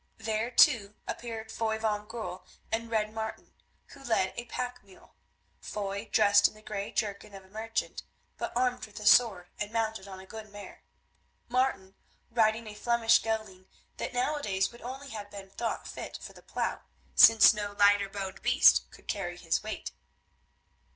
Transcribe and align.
There, 0.17 0.49
too, 0.49 0.95
appeared 1.07 1.51
Foy 1.51 1.77
van 1.77 2.07
Goorl 2.07 2.43
and 2.71 2.89
Red 2.89 3.13
Martin, 3.13 3.53
who 3.89 4.03
led 4.03 4.33
a 4.35 4.45
pack 4.45 4.83
mule; 4.83 5.13
Foy 5.59 6.09
dressed 6.11 6.47
in 6.47 6.55
the 6.55 6.63
grey 6.63 6.91
jerkin 6.91 7.35
of 7.35 7.45
a 7.45 7.49
merchant, 7.49 8.01
but 8.35 8.51
armed 8.55 8.87
with 8.87 8.99
a 8.99 9.05
sword 9.05 9.51
and 9.59 9.71
mounted 9.71 10.07
on 10.07 10.19
a 10.19 10.25
good 10.25 10.51
mare; 10.51 10.81
Martin 11.49 11.93
riding 12.31 12.65
a 12.65 12.73
Flemish 12.73 13.21
gelding 13.21 13.67
that 13.97 14.11
nowadays 14.11 14.71
would 14.71 14.81
only 14.81 15.09
have 15.09 15.29
been 15.29 15.51
thought 15.51 15.87
fit 15.87 16.17
for 16.19 16.33
the 16.33 16.41
plough, 16.41 16.81
since 17.13 17.53
no 17.53 17.73
lighter 17.77 18.09
boned 18.09 18.41
beast 18.41 18.89
could 18.89 19.07
carry 19.07 19.37
his 19.37 19.61
weight. 19.61 19.91